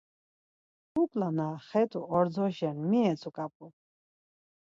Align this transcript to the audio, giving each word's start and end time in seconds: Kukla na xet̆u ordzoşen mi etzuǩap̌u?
Kukla 0.91 1.27
na 1.37 1.47
xet̆u 1.67 2.01
ordzoşen 2.17 2.77
mi 2.89 2.99
etzuǩap̌u? 3.11 3.67